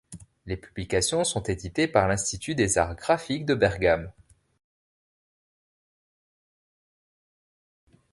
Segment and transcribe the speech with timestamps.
[0.47, 4.11] Les publications sont édités par l'institut des arts graphiques de Bergame.